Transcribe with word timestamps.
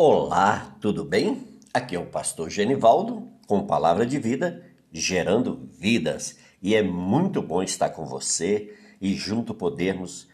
Olá, 0.00 0.76
tudo 0.80 1.04
bem? 1.04 1.58
Aqui 1.74 1.96
é 1.96 1.98
o 1.98 2.06
pastor 2.06 2.48
Genivaldo 2.48 3.32
com 3.48 3.66
palavra 3.66 4.06
de 4.06 4.16
vida, 4.16 4.62
gerando 4.92 5.68
vidas. 5.76 6.36
E 6.62 6.76
é 6.76 6.84
muito 6.84 7.42
bom 7.42 7.64
estar 7.64 7.90
com 7.90 8.06
você 8.06 8.72
e 9.00 9.12
junto 9.14 9.52
podermos 9.52 10.28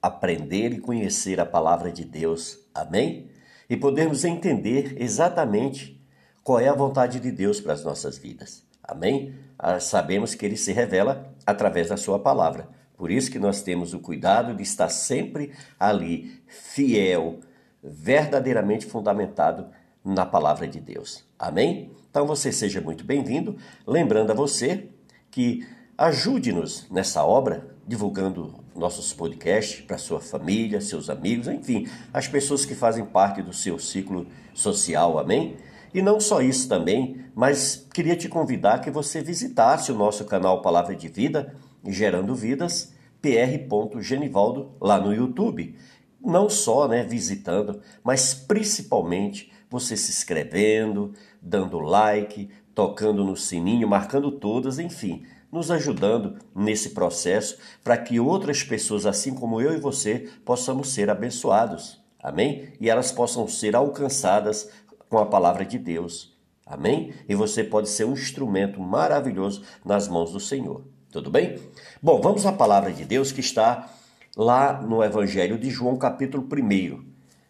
aprender 0.00 0.72
e 0.72 0.80
conhecer 0.80 1.38
a 1.38 1.44
palavra 1.44 1.92
de 1.92 2.02
Deus. 2.02 2.60
Amém? 2.74 3.30
E 3.68 3.76
podermos 3.76 4.24
entender 4.24 4.94
exatamente 4.96 6.02
qual 6.42 6.58
é 6.58 6.68
a 6.68 6.74
vontade 6.74 7.20
de 7.20 7.30
Deus 7.30 7.60
para 7.60 7.74
as 7.74 7.84
nossas 7.84 8.16
vidas. 8.16 8.64
Amém? 8.82 9.34
Ah, 9.58 9.78
sabemos 9.78 10.34
que 10.34 10.46
ele 10.46 10.56
se 10.56 10.72
revela 10.72 11.30
através 11.44 11.90
da 11.90 11.98
sua 11.98 12.18
palavra. 12.18 12.70
Por 12.96 13.10
isso 13.10 13.30
que 13.30 13.38
nós 13.38 13.60
temos 13.60 13.92
o 13.92 14.00
cuidado 14.00 14.54
de 14.54 14.62
estar 14.62 14.88
sempre 14.88 15.52
ali, 15.78 16.42
fiel, 16.46 17.40
verdadeiramente 17.82 18.86
fundamentado 18.86 19.68
na 20.04 20.24
palavra 20.24 20.66
de 20.66 20.80
Deus. 20.80 21.24
Amém? 21.38 21.92
Então 22.10 22.26
você 22.26 22.52
seja 22.52 22.80
muito 22.80 23.04
bem-vindo. 23.04 23.56
Lembrando 23.86 24.30
a 24.30 24.34
você 24.34 24.88
que 25.30 25.66
ajude-nos 25.96 26.90
nessa 26.90 27.24
obra, 27.24 27.68
divulgando 27.86 28.54
nossos 28.74 29.12
podcasts 29.12 29.80
para 29.80 29.98
sua 29.98 30.20
família, 30.20 30.80
seus 30.80 31.10
amigos, 31.10 31.48
enfim, 31.48 31.88
as 32.12 32.26
pessoas 32.26 32.64
que 32.64 32.74
fazem 32.74 33.04
parte 33.04 33.42
do 33.42 33.52
seu 33.52 33.78
ciclo 33.78 34.26
social. 34.54 35.18
Amém? 35.18 35.56
E 35.92 36.00
não 36.00 36.20
só 36.20 36.40
isso 36.40 36.68
também, 36.68 37.24
mas 37.34 37.86
queria 37.92 38.16
te 38.16 38.28
convidar 38.28 38.80
que 38.80 38.90
você 38.90 39.22
visitasse 39.22 39.90
o 39.90 39.94
nosso 39.94 40.24
canal 40.24 40.62
Palavra 40.62 40.94
de 40.94 41.08
Vida, 41.08 41.54
Gerando 41.84 42.34
Vidas, 42.34 42.92
pr.genivaldo, 43.20 44.72
lá 44.80 45.00
no 45.00 45.12
YouTube 45.12 45.74
não 46.20 46.48
só 46.48 46.86
né, 46.86 47.02
visitando, 47.02 47.80
mas 48.04 48.34
principalmente 48.34 49.50
você 49.68 49.96
se 49.96 50.10
inscrevendo, 50.10 51.12
dando 51.40 51.78
like, 51.78 52.50
tocando 52.74 53.24
no 53.24 53.36
sininho, 53.36 53.88
marcando 53.88 54.32
todas, 54.32 54.78
enfim, 54.78 55.24
nos 55.50 55.70
ajudando 55.70 56.38
nesse 56.54 56.90
processo 56.90 57.58
para 57.82 57.96
que 57.96 58.20
outras 58.20 58.62
pessoas, 58.62 59.06
assim 59.06 59.34
como 59.34 59.60
eu 59.60 59.74
e 59.74 59.80
você, 59.80 60.28
possamos 60.44 60.92
ser 60.92 61.10
abençoados. 61.10 62.00
Amém? 62.22 62.72
E 62.80 62.90
elas 62.90 63.10
possam 63.10 63.48
ser 63.48 63.74
alcançadas 63.74 64.70
com 65.08 65.18
a 65.18 65.26
palavra 65.26 65.64
de 65.64 65.78
Deus. 65.78 66.36
Amém? 66.66 67.12
E 67.28 67.34
você 67.34 67.64
pode 67.64 67.88
ser 67.88 68.04
um 68.04 68.12
instrumento 68.12 68.80
maravilhoso 68.80 69.62
nas 69.84 70.06
mãos 70.06 70.32
do 70.32 70.38
Senhor. 70.38 70.84
Tudo 71.10 71.30
bem? 71.30 71.58
Bom, 72.00 72.20
vamos 72.20 72.46
à 72.46 72.52
palavra 72.52 72.92
de 72.92 73.04
Deus 73.04 73.32
que 73.32 73.40
está 73.40 73.92
lá 74.36 74.80
no 74.80 75.02
Evangelho 75.02 75.58
de 75.58 75.70
João, 75.70 75.96
capítulo 75.96 76.46
1, 76.50 77.04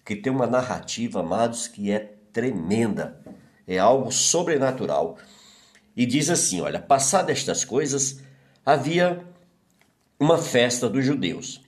que 0.04 0.16
tem 0.16 0.32
uma 0.32 0.46
narrativa, 0.46 1.20
amados, 1.20 1.68
que 1.68 1.90
é 1.90 2.14
tremenda, 2.32 3.20
é 3.66 3.78
algo 3.78 4.10
sobrenatural. 4.10 5.18
E 5.96 6.06
diz 6.06 6.30
assim: 6.30 6.60
olha, 6.60 6.80
passadas 6.80 7.38
estas 7.38 7.64
coisas, 7.64 8.20
havia 8.64 9.24
uma 10.18 10.38
festa 10.38 10.88
dos 10.88 11.04
judeus. 11.04 11.60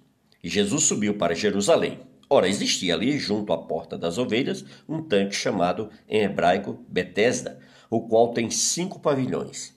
E 0.42 0.48
Jesus 0.48 0.84
subiu 0.84 1.16
para 1.16 1.34
Jerusalém. 1.34 2.00
Ora, 2.28 2.48
existia 2.48 2.94
ali, 2.94 3.18
junto 3.18 3.52
à 3.52 3.58
porta 3.58 3.98
das 3.98 4.16
ovelhas, 4.16 4.64
um 4.88 5.02
tanque 5.02 5.34
chamado 5.34 5.90
em 6.08 6.22
hebraico 6.22 6.78
Betesda, 6.88 7.60
o 7.90 8.00
qual 8.00 8.32
tem 8.32 8.50
cinco 8.50 8.98
pavilhões. 8.98 9.74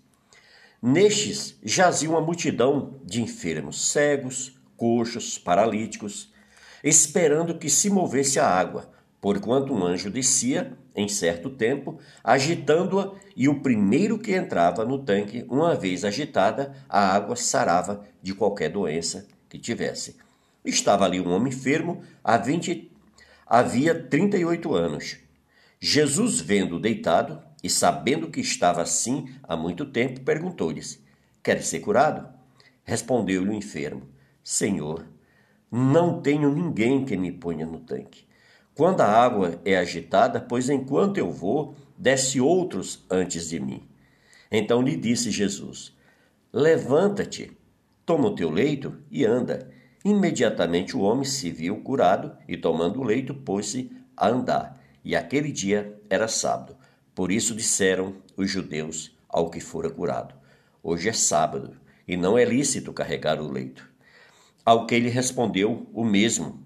Nestes 0.81 1.57
jazia 1.63 2.09
uma 2.09 2.21
multidão 2.21 2.99
de 3.03 3.21
enfermos, 3.21 3.91
cegos, 3.91 4.55
coxos, 4.85 5.39
paralíticos, 5.39 6.31
esperando 6.83 7.57
que 7.57 7.71
se 7.71 7.89
movesse 7.89 8.39
a 8.39 8.47
água, 8.47 8.87
porquanto 9.19 9.73
um 9.73 9.83
anjo 9.83 10.11
descia, 10.11 10.77
em 10.95 11.07
certo 11.07 11.49
tempo, 11.49 11.97
agitando-a, 12.23 13.15
e 13.35 13.49
o 13.49 13.61
primeiro 13.61 14.19
que 14.19 14.35
entrava 14.35 14.85
no 14.85 14.99
tanque, 14.99 15.43
uma 15.49 15.73
vez 15.73 16.05
agitada, 16.05 16.75
a 16.87 17.15
água 17.15 17.35
sarava 17.35 18.05
de 18.21 18.35
qualquer 18.35 18.69
doença 18.69 19.27
que 19.49 19.57
tivesse. 19.57 20.17
Estava 20.63 21.05
ali 21.05 21.19
um 21.19 21.31
homem 21.31 21.51
enfermo, 21.51 22.03
há 22.23 22.37
20, 22.37 22.91
havia 23.47 23.95
38 23.95 24.71
anos. 24.71 25.17
Jesus, 25.79 26.39
vendo 26.39 26.79
deitado 26.79 27.41
e 27.63 27.69
sabendo 27.71 28.29
que 28.29 28.39
estava 28.39 28.83
assim 28.83 29.33
há 29.41 29.57
muito 29.57 29.83
tempo, 29.83 30.21
perguntou-lhes: 30.21 31.03
Quer 31.41 31.63
ser 31.63 31.79
curado? 31.79 32.29
Respondeu-lhe 32.83 33.49
o 33.49 33.53
enfermo: 33.53 34.14
Senhor, 34.47 35.07
não 35.71 36.21
tenho 36.21 36.53
ninguém 36.53 37.03
que 37.03 37.17
me 37.17 37.31
ponha 37.31 37.65
no 37.65 37.79
tanque. 37.79 38.27
Quando 38.75 39.01
a 39.01 39.07
água 39.07 39.59
é 39.65 39.75
agitada, 39.75 40.39
pois 40.39 40.69
enquanto 40.69 41.17
eu 41.17 41.31
vou, 41.31 41.73
desce 41.97 42.39
outros 42.39 43.03
antes 43.09 43.49
de 43.49 43.59
mim. 43.59 43.81
Então 44.51 44.83
lhe 44.83 44.95
disse 44.95 45.31
Jesus: 45.31 45.97
Levanta-te, 46.53 47.57
toma 48.05 48.27
o 48.27 48.35
teu 48.35 48.51
leito 48.51 48.95
e 49.09 49.25
anda. 49.25 49.67
Imediatamente 50.05 50.95
o 50.95 50.99
homem 50.99 51.25
se 51.25 51.49
viu 51.49 51.81
curado 51.81 52.37
e, 52.47 52.55
tomando 52.55 52.99
o 52.99 53.03
leito, 53.03 53.33
pôs-se 53.33 53.91
a 54.15 54.29
andar. 54.29 54.79
E 55.03 55.15
aquele 55.15 55.51
dia 55.51 55.99
era 56.07 56.27
sábado. 56.27 56.77
Por 57.15 57.31
isso 57.31 57.55
disseram 57.55 58.17
os 58.37 58.51
judeus 58.51 59.17
ao 59.27 59.49
que 59.49 59.59
fora 59.59 59.89
curado: 59.89 60.35
Hoje 60.83 61.09
é 61.09 61.13
sábado 61.13 61.75
e 62.07 62.15
não 62.15 62.37
é 62.37 62.45
lícito 62.45 62.93
carregar 62.93 63.41
o 63.41 63.51
leito. 63.51 63.94
Ao 64.65 64.87
que 64.87 64.95
ele 64.95 65.09
respondeu 65.09 65.87
o 65.93 66.03
mesmo, 66.03 66.65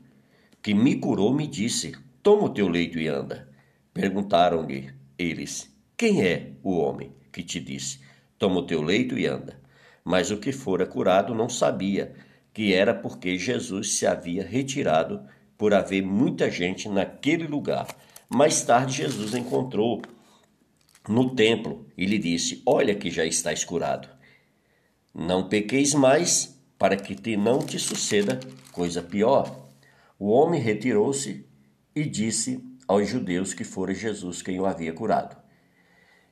que 0.62 0.74
me 0.74 0.96
curou, 0.96 1.34
me 1.34 1.46
disse: 1.46 1.94
Toma 2.24 2.44
o 2.44 2.50
teu 2.50 2.70
leito 2.70 2.98
e 2.98 3.10
anda. 3.10 3.50
Perguntaram-lhe 3.94 4.94
eles: 5.18 5.70
Quem 5.98 6.24
é 6.24 6.54
o 6.64 6.78
homem 6.78 7.12
que 7.30 7.44
te 7.44 7.60
disse: 7.60 8.00
Toma 8.38 8.62
o 8.62 8.66
teu 8.66 8.82
leito 8.82 9.20
e 9.20 9.28
anda? 9.28 9.60
Mas 10.06 10.32
o 10.32 10.38
que 10.38 10.54
fora 10.54 10.86
curado 10.86 11.36
não 11.36 11.50
sabia 11.50 12.16
que 12.54 12.74
era 12.74 12.94
porque 12.94 13.38
Jesus 13.38 13.98
se 13.98 14.08
havia 14.08 14.46
retirado 14.46 15.22
por 15.58 15.74
haver 15.74 16.02
muita 16.02 16.50
gente 16.50 16.88
naquele 16.88 17.48
lugar. 17.48 17.86
Mais 18.30 18.62
tarde, 18.62 18.96
Jesus 18.96 19.34
encontrou 19.34 20.02
no 21.06 21.36
templo 21.36 21.86
e 21.98 22.06
lhe 22.06 22.18
disse: 22.18 22.64
Olha 22.66 22.96
que 22.96 23.12
já 23.12 23.26
estás 23.26 23.66
curado. 23.66 24.08
Não 25.14 25.50
pequeis 25.50 25.94
mais 25.94 26.59
para 26.79 26.95
que 26.95 27.13
te 27.13 27.35
não 27.35 27.59
te 27.59 27.78
suceda 27.78 28.40
coisa 28.72 29.03
pior. 29.03 29.67
O 30.17 30.29
homem 30.29 30.62
retirou-se 30.62 31.45
e 31.94 32.06
disse 32.06 32.63
aos 32.88 33.09
judeus 33.09 33.53
que 33.53 33.66
fora 33.66 33.94
Jesus 33.94 34.41
quem 34.41 34.59
o 34.62 34.66
havia 34.66 34.94
curado. 34.94 35.38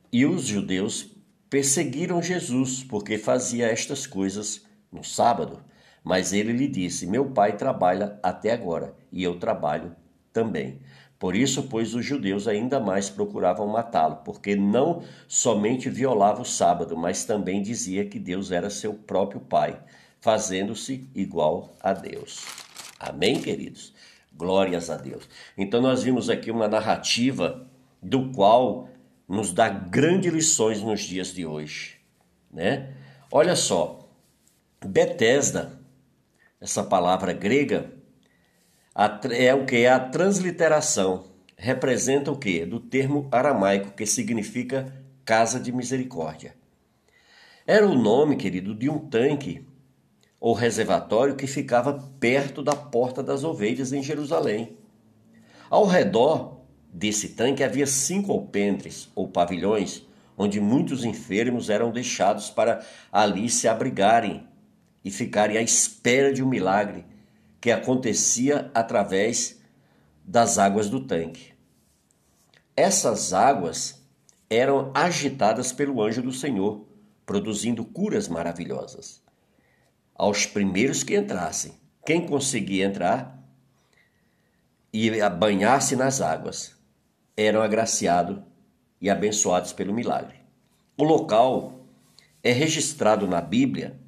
E 0.09 0.25
os 0.25 0.45
judeus 0.45 1.11
perseguiram 1.49 2.21
Jesus 2.23 2.81
porque 2.81 3.17
fazia 3.17 3.67
estas 3.67 4.07
coisas 4.07 4.65
no 4.89 5.03
sábado. 5.03 5.61
Mas 6.01 6.31
ele 6.31 6.53
lhe 6.53 6.69
disse: 6.69 7.05
Meu 7.05 7.25
pai 7.31 7.57
trabalha 7.57 8.17
até 8.23 8.53
agora 8.53 8.95
e 9.11 9.21
eu 9.21 9.37
trabalho 9.37 9.93
também. 10.31 10.79
Por 11.19 11.35
isso, 11.35 11.63
pois, 11.63 11.93
os 11.93 12.05
judeus 12.05 12.47
ainda 12.47 12.79
mais 12.79 13.09
procuravam 13.09 13.67
matá-lo, 13.67 14.17
porque 14.17 14.55
não 14.55 15.03
somente 15.27 15.89
violava 15.89 16.43
o 16.43 16.45
sábado, 16.45 16.95
mas 16.95 17.25
também 17.25 17.61
dizia 17.61 18.05
que 18.05 18.19
Deus 18.19 18.51
era 18.51 18.69
seu 18.69 18.93
próprio 18.93 19.41
pai 19.41 19.81
fazendo-se 20.21 21.07
igual 21.13 21.75
a 21.79 21.93
Deus. 21.93 22.45
Amém, 22.99 23.41
queridos? 23.41 23.93
Glórias 24.33 24.89
a 24.89 24.97
Deus. 24.97 25.27
Então 25.57 25.81
nós 25.81 26.03
vimos 26.03 26.29
aqui 26.29 26.51
uma 26.51 26.67
narrativa 26.67 27.67
do 28.01 28.31
qual 28.31 28.89
nos 29.27 29.51
dá 29.51 29.67
grandes 29.67 30.31
lições 30.31 30.81
nos 30.81 31.01
dias 31.01 31.33
de 31.33 31.45
hoje, 31.45 31.97
né? 32.51 32.93
Olha 33.31 33.55
só, 33.55 34.07
Betesda, 34.85 35.79
essa 36.61 36.83
palavra 36.83 37.33
grega, 37.33 37.91
é 39.31 39.53
o 39.53 39.65
que 39.65 39.77
é 39.77 39.89
a 39.89 39.99
transliteração. 39.99 41.25
Representa 41.57 42.31
o 42.31 42.37
que? 42.37 42.65
Do 42.65 42.79
termo 42.79 43.27
aramaico 43.31 43.91
que 43.91 44.05
significa 44.05 44.93
casa 45.25 45.59
de 45.59 45.71
misericórdia. 45.71 46.55
Era 47.65 47.85
o 47.85 47.95
nome, 47.95 48.37
querido, 48.37 48.73
de 48.73 48.89
um 48.89 48.97
tanque 48.97 49.67
ou 50.39 50.53
reservatório 50.53 51.35
que 51.35 51.47
ficava 51.47 51.93
perto 52.19 52.61
da 52.61 52.75
Porta 52.75 53.23
das 53.23 53.43
Ovelhas 53.43 53.91
em 53.91 54.03
Jerusalém. 54.03 54.77
Ao 55.69 55.85
redor 55.85 56.61
desse 56.93 57.29
tanque 57.29 57.63
havia 57.63 57.87
cinco 57.87 58.31
alpendres 58.31 59.09
ou 59.15 59.27
pavilhões, 59.27 60.05
onde 60.37 60.61
muitos 60.61 61.03
enfermos 61.03 61.69
eram 61.69 61.91
deixados 61.91 62.49
para 62.49 62.85
ali 63.11 63.49
se 63.49 63.67
abrigarem 63.67 64.47
e 65.03 65.09
ficarem 65.09 65.57
à 65.57 65.61
espera 65.61 66.31
de 66.31 66.43
um 66.43 66.47
milagre 66.47 67.05
que 67.59 67.71
acontecia 67.71 68.69
através 68.73 69.59
das 70.23 70.59
águas 70.59 70.89
do 70.89 71.01
tanque. 71.01 71.53
Essas 72.75 73.33
águas 73.33 74.03
eram 74.49 74.91
agitadas 74.93 75.71
pelo 75.71 76.01
anjo 76.01 76.21
do 76.21 76.31
Senhor, 76.31 76.85
produzindo 77.25 77.83
curas 77.83 78.27
maravilhosas 78.27 79.26
aos 80.17 80.45
primeiros 80.45 81.03
que 81.03 81.15
entrassem. 81.15 81.73
Quem 82.05 82.25
conseguia 82.25 82.85
entrar 82.85 83.37
e 84.91 85.11
banhar-se 85.29 85.95
nas 85.95 86.21
águas. 86.21 86.75
eram 87.35 87.61
agraciados 87.61 88.39
e 88.99 89.11
abençoados 89.11 89.71
pelo 89.71 89.93
milagre. 89.93 90.37
O 90.97 91.03
local 91.03 91.85
é 92.41 92.51
registrado 92.51 93.27
na 93.27 93.39
Bíblia 93.39 93.99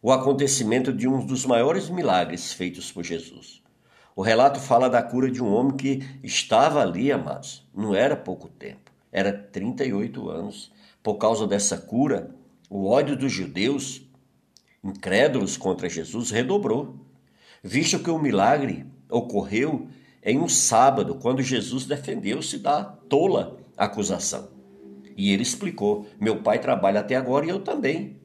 o 0.00 0.12
acontecimento 0.12 0.92
de 0.92 1.08
um 1.08 1.24
dos 1.24 1.44
maiores 1.44 1.88
milagres 1.88 2.52
feitos 2.52 2.92
por 2.92 3.02
Jesus. 3.02 3.62
O 4.14 4.22
relato 4.22 4.60
fala 4.60 4.88
da 4.88 5.02
cura 5.02 5.28
de 5.28 5.42
um 5.42 5.52
homem 5.52 5.76
que 5.76 6.06
estava 6.22 6.80
ali, 6.82 7.10
amados. 7.10 7.66
Não 7.74 7.94
era 7.94 8.14
pouco 8.14 8.48
tempo, 8.48 8.92
era 9.10 9.32
38 9.32 10.28
anos. 10.28 10.70
Por 11.02 11.14
causa 11.14 11.46
dessa 11.46 11.76
cura, 11.78 12.30
o 12.70 12.86
ódio 12.86 13.16
dos 13.16 13.32
judeus, 13.32 14.02
incrédulos 14.84 15.56
contra 15.56 15.88
Jesus, 15.88 16.30
redobrou, 16.30 16.94
visto 17.62 17.98
que 17.98 18.10
o 18.10 18.18
milagre 18.18 18.84
ocorreu 19.10 19.88
em 20.22 20.38
um 20.38 20.48
sábado, 20.48 21.16
quando 21.16 21.42
Jesus 21.42 21.84
defendeu-se 21.86 22.58
da 22.58 22.82
tola 22.84 23.58
acusação. 23.76 24.48
E 25.16 25.32
ele 25.32 25.42
explicou: 25.42 26.06
Meu 26.20 26.42
pai 26.42 26.58
trabalha 26.58 27.00
até 27.00 27.16
agora 27.16 27.46
e 27.46 27.48
eu 27.48 27.60
também. 27.60 28.16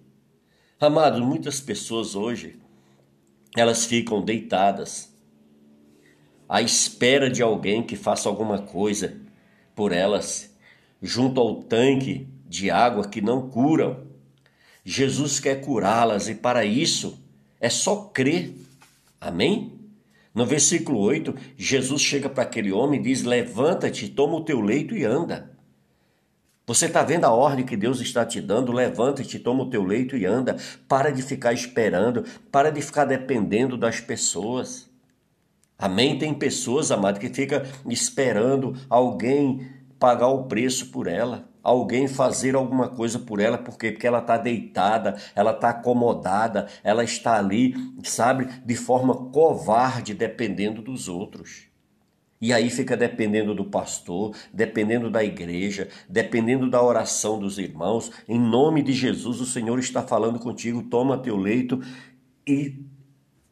Amados, 0.79 1.19
muitas 1.19 1.59
pessoas 1.59 2.15
hoje, 2.15 2.57
elas 3.55 3.85
ficam 3.85 4.21
deitadas 4.21 5.13
à 6.47 6.61
espera 6.61 7.29
de 7.29 7.43
alguém 7.43 7.83
que 7.83 7.95
faça 7.95 8.27
alguma 8.27 8.59
coisa 8.59 9.19
por 9.75 9.91
elas, 9.91 10.55
junto 11.01 11.39
ao 11.39 11.61
tanque 11.63 12.27
de 12.47 12.71
água 12.71 13.07
que 13.07 13.21
não 13.21 13.49
curam. 13.49 14.08
Jesus 14.83 15.39
quer 15.39 15.61
curá-las 15.61 16.27
e 16.27 16.35
para 16.35 16.65
isso 16.65 17.19
é 17.59 17.69
só 17.69 18.09
crer. 18.13 18.53
Amém? 19.19 19.73
No 20.33 20.45
versículo 20.45 20.99
8, 20.99 21.35
Jesus 21.57 22.01
chega 22.01 22.29
para 22.29 22.43
aquele 22.43 22.71
homem 22.71 22.99
e 22.99 23.03
diz: 23.03 23.23
Levanta-te, 23.23 24.07
toma 24.09 24.35
o 24.35 24.43
teu 24.43 24.61
leito 24.61 24.95
e 24.95 25.03
anda. 25.03 25.51
Você 26.65 26.85
está 26.85 27.01
vendo 27.01 27.25
a 27.25 27.31
ordem 27.31 27.65
que 27.65 27.75
Deus 27.75 27.99
está 27.99 28.23
te 28.23 28.39
dando? 28.39 28.71
Levanta-te, 28.71 29.39
toma 29.39 29.63
o 29.63 29.69
teu 29.69 29.83
leito 29.83 30.15
e 30.15 30.25
anda. 30.25 30.55
Para 30.87 31.09
de 31.09 31.23
ficar 31.23 31.51
esperando, 31.51 32.23
para 32.51 32.69
de 32.69 32.79
ficar 32.79 33.05
dependendo 33.05 33.75
das 33.75 33.99
pessoas. 33.99 34.87
Amém? 35.77 36.19
Tem 36.19 36.33
pessoas, 36.33 36.91
amado, 36.91 37.19
que 37.19 37.29
fica 37.29 37.65
esperando 37.87 38.77
alguém 38.87 39.67
pagar 39.99 40.29
o 40.29 40.45
preço 40.45 40.87
por 40.91 41.07
ela, 41.07 41.49
alguém 41.61 42.07
fazer 42.07 42.55
alguma 42.55 42.87
coisa 42.87 43.19
por 43.19 43.39
ela, 43.39 43.57
por 43.57 43.77
quê? 43.77 43.91
Porque 43.91 44.07
ela 44.07 44.19
está 44.19 44.37
deitada, 44.37 45.17
ela 45.35 45.51
está 45.51 45.69
acomodada, 45.69 46.67
ela 46.83 47.03
está 47.03 47.37
ali, 47.37 47.75
sabe, 48.03 48.47
de 48.65 48.75
forma 48.75 49.13
covarde, 49.29 50.13
dependendo 50.13 50.81
dos 50.81 51.09
outros. 51.09 51.67
E 52.41 52.53
aí 52.53 52.69
fica 52.69 52.95
dependendo 52.95 53.53
do 53.53 53.65
pastor, 53.65 54.33
dependendo 54.53 55.09
da 55.11 55.21
igreja, 55.21 55.89
dependendo 56.07 56.69
da 56.69 56.81
oração 56.81 57.37
dos 57.37 57.57
irmãos. 57.57 58.09
Em 58.29 58.39
nome 58.39 58.81
de 58.81 58.93
Jesus, 58.93 59.41
o 59.41 59.45
Senhor 59.45 59.77
está 59.77 60.01
falando 60.01 60.39
contigo. 60.39 60.83
Toma 60.83 61.17
teu 61.17 61.35
leito 61.35 61.81
e 62.47 62.81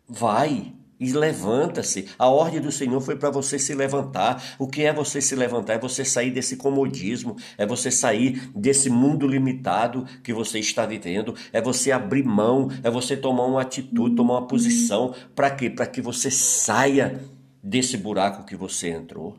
vai. 0.08 0.77
E 1.00 1.12
levanta-se. 1.14 2.08
A 2.18 2.28
ordem 2.28 2.60
do 2.60 2.72
Senhor 2.72 3.00
foi 3.00 3.16
para 3.16 3.30
você 3.30 3.60
se 3.60 3.74
levantar. 3.76 4.56
O 4.58 4.68
que 4.68 4.84
é 4.84 4.92
você 4.92 5.22
se 5.22 5.36
levantar? 5.36 5.74
É 5.74 5.80
você 5.80 6.04
sair 6.04 6.32
desse 6.32 6.58
comodismo, 6.58 7.36
é 7.58 7.66
você 7.66 7.92
sair 7.92 8.50
desse 8.56 8.90
mundo 8.90 9.28
limitado 9.28 10.06
que 10.24 10.34
você 10.34 10.60
está 10.60 10.86
vivendo, 10.86 11.36
é 11.54 11.62
você 11.62 11.92
abrir 11.92 12.24
mão, 12.24 12.70
é 12.84 12.90
você 12.90 13.16
tomar 13.16 13.46
uma 13.46 13.62
atitude, 13.62 14.16
tomar 14.16 14.36
uma 14.36 14.48
posição. 14.48 15.14
Para 15.36 15.52
quê? 15.52 15.70
Para 15.70 15.86
que 15.86 16.02
você 16.02 16.32
saia 16.32 17.22
desse 17.62 17.98
buraco 17.98 18.46
que 18.46 18.56
você 18.56 18.90
entrou. 18.90 19.38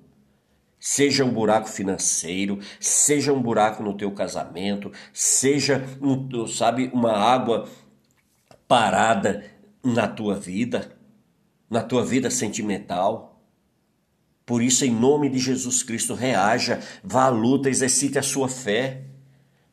Seja 0.79 1.25
um 1.25 1.33
buraco 1.33 1.69
financeiro, 1.69 2.61
seja 2.79 3.33
um 3.33 3.43
buraco 3.43 3.83
no 3.83 3.97
teu 3.97 4.13
casamento, 4.13 4.93
seja, 5.13 5.85
um, 6.01 6.47
sabe, 6.47 6.89
uma 6.95 7.13
água 7.13 7.69
parada 8.69 9.45
na 9.83 10.07
tua 10.07 10.37
vida, 10.37 10.97
na 11.71 11.83
tua 11.83 12.05
vida 12.05 12.31
sentimental. 12.31 13.43
Por 14.45 14.63
isso, 14.63 14.85
em 14.85 14.91
nome 14.91 15.29
de 15.29 15.39
Jesus 15.39 15.83
Cristo, 15.83 16.15
reaja, 16.15 16.81
vá 17.05 17.25
à 17.25 17.29
luta, 17.29 17.69
exercite 17.69 18.19
a 18.19 18.23
sua 18.23 18.49
fé. 18.49 19.03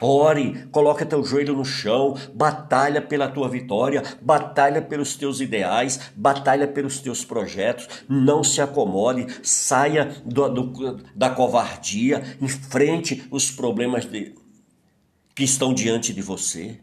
Ore, 0.02 0.68
coloca 0.72 1.06
teu 1.06 1.24
joelho 1.24 1.56
no 1.56 1.64
chão, 1.64 2.18
batalha 2.34 3.02
pela 3.02 3.30
tua 3.30 3.48
vitória, 3.48 4.04
batalha 4.22 4.82
pelos 4.82 5.16
teus 5.16 5.40
ideais, 5.40 6.12
batalha 6.14 6.68
pelos 6.68 7.00
teus 7.00 7.24
projetos. 7.24 7.88
Não 8.10 8.44
se 8.44 8.60
acomode, 8.60 9.26
saia 9.42 10.22
do, 10.26 10.50
do, 10.50 11.04
da 11.16 11.30
covardia, 11.30 12.22
enfrente 12.42 13.26
os 13.32 13.50
problemas 13.50 14.06
de, 14.06 14.36
que 15.34 15.46
estão 15.46 15.74
diante 15.74 16.14
de 16.14 16.22
você. 16.22 16.80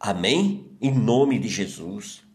Amém? 0.00 0.66
Em 0.80 0.92
nome 0.92 1.38
de 1.38 1.48
Jesus. 1.48 2.29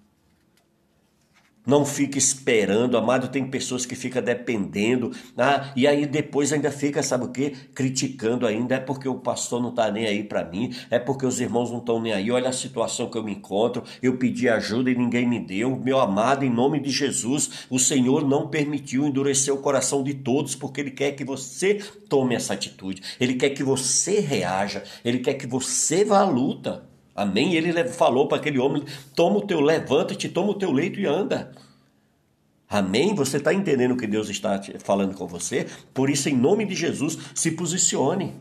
Não 1.66 1.86
fique 1.86 2.18
esperando, 2.18 2.98
amado. 2.98 3.30
Tem 3.30 3.46
pessoas 3.46 3.86
que 3.86 3.96
ficam 3.96 4.22
dependendo, 4.22 5.12
ah, 5.38 5.72
e 5.76 5.88
aí 5.88 6.06
depois 6.06 6.54
ainda 6.54 6.72
fica, 6.72 7.02
sabe 7.02 7.26
o 7.26 7.30
que? 7.30 7.52
Criticando 7.74 8.46
ainda. 8.46 8.76
É 8.76 8.80
porque 8.80 9.08
o 9.08 9.16
pastor 9.16 9.62
não 9.62 9.70
está 9.70 9.90
nem 9.90 10.06
aí 10.06 10.24
para 10.24 10.44
mim, 10.46 10.74
é 10.90 11.00
porque 11.00 11.26
os 11.26 11.40
irmãos 11.40 11.72
não 11.72 11.80
estão 11.80 12.02
nem 12.02 12.14
aí. 12.14 12.30
Olha 12.32 12.50
a 12.50 12.54
situação 12.54 13.10
que 13.10 13.18
eu 13.18 13.24
me 13.24 13.32
encontro. 13.32 13.84
Eu 14.02 14.18
pedi 14.18 14.48
ajuda 14.48 14.92
e 14.92 14.96
ninguém 14.96 15.28
me 15.28 15.40
deu. 15.40 15.76
Meu 15.76 16.00
amado, 16.00 16.46
em 16.46 16.50
nome 16.50 16.80
de 16.80 16.90
Jesus, 16.90 17.66
o 17.70 17.80
Senhor 17.80 18.28
não 18.28 18.48
permitiu 18.48 19.06
endurecer 19.06 19.54
o 19.54 19.58
coração 19.58 20.04
de 20.04 20.14
todos, 20.14 20.56
porque 20.56 20.82
Ele 20.82 20.92
quer 20.92 21.12
que 21.14 21.26
você 21.26 21.76
tome 22.08 22.36
essa 22.36 22.54
atitude. 22.54 23.02
Ele 23.20 23.36
quer 23.36 23.50
que 23.50 23.64
você 23.64 24.20
reaja. 24.20 24.84
Ele 25.04 25.20
quer 25.20 25.34
que 25.34 25.48
você 25.48 26.04
vá 26.04 26.20
à 26.20 26.26
luta. 26.26 26.95
Amém? 27.16 27.56
Ele 27.56 27.88
falou 27.88 28.28
para 28.28 28.38
aquele 28.38 28.60
homem: 28.60 28.84
toma 29.16 29.38
o 29.38 29.48
teu, 29.48 29.62
levanta-te, 29.62 30.28
toma 30.28 30.50
o 30.50 30.56
teu 30.56 30.72
leito 30.72 31.00
e 31.00 31.06
anda. 31.06 31.54
Amém? 32.68 33.16
Você 33.16 33.38
está 33.38 33.54
entendendo 33.54 33.92
o 33.92 33.98
que 33.98 34.06
Deus 34.06 34.28
está 34.28 34.62
falando 34.80 35.16
com 35.16 35.26
você? 35.26 35.66
Por 35.94 36.10
isso, 36.10 36.28
em 36.28 36.36
nome 36.36 36.66
de 36.66 36.76
Jesus, 36.76 37.18
se 37.34 37.52
posicione. 37.52 38.36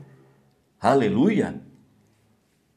Aleluia. 0.80 1.60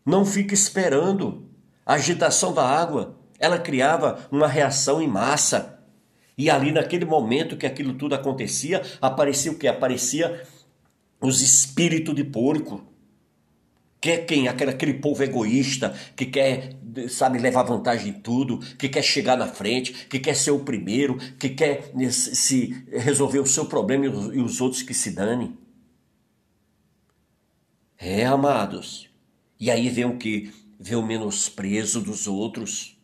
Não 0.05 0.23
fique 0.23 0.53
esperando. 0.53 1.45
A 1.85 1.93
agitação 1.93 2.53
da 2.53 2.63
água, 2.63 3.17
ela 3.39 3.57
criava 3.57 4.27
uma 4.29 4.47
reação 4.47 5.01
em 5.01 5.07
massa. 5.07 5.79
E 6.37 6.49
ali, 6.49 6.71
naquele 6.71 7.05
momento 7.05 7.57
que 7.57 7.65
aquilo 7.65 7.93
tudo 7.93 8.13
acontecia, 8.13 8.83
aparecia 9.01 9.51
o 9.51 9.57
que? 9.57 9.67
Aparecia 9.67 10.45
os 11.19 11.41
espíritos 11.41 12.13
de 12.13 12.23
porco 12.23 12.85
Quer 14.07 14.25
quem? 14.25 14.47
Aquele, 14.47 14.71
aquele 14.71 14.93
povo 14.93 15.21
egoísta 15.21 15.93
que 16.15 16.27
quer, 16.27 16.77
sabe, 17.09 17.39
levar 17.39 17.63
vantagem 17.63 18.11
em 18.11 18.21
tudo, 18.21 18.59
que 18.77 18.87
quer 18.87 19.01
chegar 19.01 19.35
na 19.35 19.47
frente, 19.47 20.07
que 20.07 20.17
quer 20.17 20.33
ser 20.33 20.51
o 20.51 20.61
primeiro, 20.61 21.17
que 21.37 21.49
quer 21.49 21.91
se 22.09 22.85
resolver 22.89 23.39
o 23.39 23.45
seu 23.45 23.65
problema 23.65 24.05
e 24.05 24.07
os, 24.07 24.27
os 24.27 24.61
outros 24.61 24.81
que 24.81 24.93
se 24.93 25.11
danem. 25.11 25.57
É, 27.97 28.25
amados. 28.25 29.09
E 29.59 29.69
aí 29.69 29.89
vem 29.89 30.05
o 30.05 30.17
que? 30.17 30.53
Vê 30.79 30.95
o 30.95 31.05
menosprezo 31.05 31.99
dos 31.99 32.27
outros. 32.27 32.96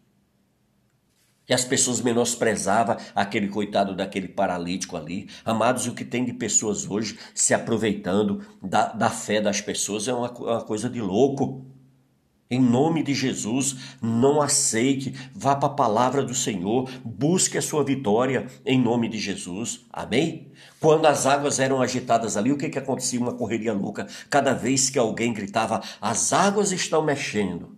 E 1.47 1.53
as 1.53 1.65
pessoas 1.65 1.99
menosprezavam 1.99 2.95
aquele 3.13 3.49
coitado 3.49 3.93
daquele 3.93 4.29
paralítico 4.29 4.95
ali. 4.95 5.27
Amados, 5.43 5.87
o 5.87 5.93
que 5.93 6.05
tem 6.05 6.23
de 6.23 6.33
pessoas 6.33 6.89
hoje 6.89 7.19
se 7.35 7.53
aproveitando 7.53 8.45
da, 8.61 8.87
da 8.87 9.09
fé 9.09 9.41
das 9.41 9.59
pessoas 9.59 10.07
é 10.07 10.13
uma, 10.13 10.31
uma 10.31 10.61
coisa 10.61 10.89
de 10.89 11.01
louco. 11.01 11.65
Em 12.49 12.61
nome 12.61 13.01
de 13.03 13.15
Jesus, 13.15 13.75
não 14.01 14.39
aceite, 14.39 15.13
vá 15.33 15.55
para 15.55 15.67
a 15.67 15.73
palavra 15.73 16.23
do 16.23 16.35
Senhor, 16.35 16.89
busque 17.03 17.57
a 17.57 17.61
sua 17.61 17.83
vitória 17.83 18.45
em 18.65 18.79
nome 18.79 19.09
de 19.09 19.17
Jesus. 19.17 19.85
Amém? 19.91 20.51
Quando 20.79 21.07
as 21.07 21.25
águas 21.25 21.59
eram 21.59 21.81
agitadas 21.81 22.37
ali, 22.37 22.51
o 22.51 22.57
que, 22.57 22.69
que 22.69 22.77
acontecia? 22.77 23.19
Uma 23.19 23.33
correria 23.33 23.73
louca. 23.73 24.07
Cada 24.29 24.53
vez 24.53 24.89
que 24.89 24.99
alguém 24.99 25.33
gritava, 25.33 25.81
as 25.99 26.31
águas 26.31 26.71
estão 26.71 27.01
mexendo, 27.01 27.75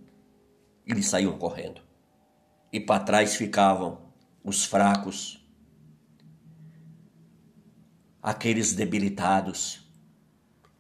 eles 0.86 1.08
saíam 1.08 1.38
correndo 1.38 1.85
e 2.76 2.80
para 2.82 3.00
trás 3.00 3.38
ficavam 3.38 4.00
os 4.44 4.66
fracos, 4.66 5.42
aqueles 8.22 8.74
debilitados, 8.74 9.90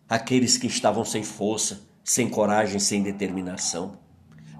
aqueles 0.09 0.57
que 0.57 0.67
estavam 0.67 1.05
sem 1.05 1.23
força, 1.23 1.87
sem 2.03 2.27
coragem, 2.27 2.81
sem 2.81 3.01
determinação. 3.01 3.97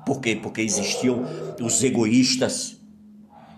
Por 0.06 0.22
quê? 0.22 0.34
Porque 0.34 0.62
existiam 0.62 1.26
os 1.62 1.84
egoístas, 1.84 2.80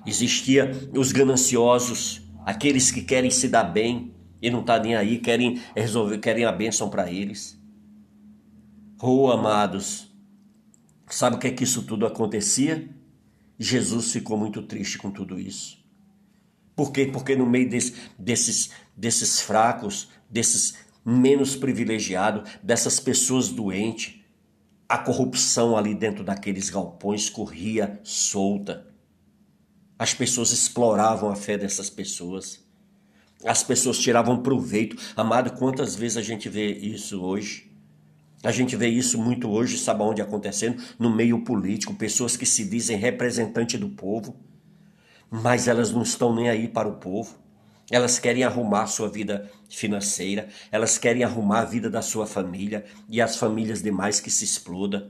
existia 0.07 0.71
os 0.91 1.11
gananciosos, 1.11 2.23
aqueles 2.47 2.89
que 2.89 3.03
querem 3.03 3.29
se 3.29 3.47
dar 3.47 3.65
bem 3.65 4.11
e 4.41 4.49
não 4.49 4.63
tá 4.63 4.79
nem 4.79 4.95
aí, 4.95 5.19
querem 5.19 5.61
resolver, 5.75 6.17
querem 6.17 6.45
a 6.45 6.51
bênção 6.51 6.89
para 6.89 7.11
eles. 7.11 7.61
Oh, 8.99 9.29
amados, 9.29 10.11
sabe 11.07 11.35
o 11.35 11.39
que 11.39 11.45
é 11.45 11.51
que 11.51 11.63
isso 11.63 11.83
tudo 11.83 12.07
acontecia? 12.07 12.96
Jesus 13.59 14.11
ficou 14.11 14.37
muito 14.37 14.61
triste 14.61 14.97
com 14.97 15.09
tudo 15.09 15.39
isso. 15.39 15.83
Por 16.75 16.91
quê? 16.91 17.07
Porque 17.07 17.35
no 17.35 17.45
meio 17.45 17.67
desse, 17.67 17.95
desses, 18.19 18.69
desses 18.95 19.41
fracos, 19.41 20.09
desses 20.29 20.75
menos 21.03 21.55
privilegiados, 21.55 22.49
dessas 22.61 22.99
pessoas 22.99 23.49
doentes. 23.49 24.15
A 24.87 24.97
corrupção 24.97 25.75
ali 25.75 25.93
dentro 25.95 26.23
daqueles 26.23 26.69
galpões 26.69 27.29
corria 27.29 27.99
solta. 28.03 28.87
As 29.99 30.13
pessoas 30.13 30.51
exploravam 30.51 31.29
a 31.29 31.35
fé 31.35 31.57
dessas 31.57 31.89
pessoas. 31.89 32.63
As 33.43 33.63
pessoas 33.63 33.97
tiravam 33.97 34.41
proveito. 34.41 34.95
Amado, 35.15 35.57
quantas 35.57 35.95
vezes 35.95 36.17
a 36.17 36.21
gente 36.21 36.47
vê 36.47 36.71
isso 36.71 37.21
hoje? 37.21 37.66
A 38.43 38.51
gente 38.51 38.75
vê 38.75 38.87
isso 38.87 39.19
muito 39.19 39.49
hoje, 39.49 39.77
sabe 39.77 40.03
onde 40.03 40.21
acontecendo? 40.21 40.81
No 40.99 41.13
meio 41.13 41.43
político, 41.43 41.93
pessoas 41.95 42.37
que 42.37 42.45
se 42.45 42.63
dizem 42.63 42.97
representante 42.97 43.77
do 43.77 43.89
povo, 43.89 44.35
mas 45.29 45.67
elas 45.67 45.91
não 45.91 46.03
estão 46.03 46.33
nem 46.33 46.49
aí 46.49 46.67
para 46.67 46.87
o 46.87 46.97
povo. 46.97 47.35
Elas 47.89 48.19
querem 48.19 48.43
arrumar 48.43 48.83
a 48.83 48.87
sua 48.87 49.09
vida 49.09 49.49
financeira, 49.69 50.49
elas 50.71 50.97
querem 50.97 51.23
arrumar 51.23 51.61
a 51.61 51.65
vida 51.65 51.89
da 51.89 52.01
sua 52.01 52.27
família 52.27 52.85
e 53.09 53.21
as 53.21 53.37
famílias 53.37 53.81
demais 53.81 54.19
que 54.19 54.29
se 54.29 54.43
explodam. 54.43 55.09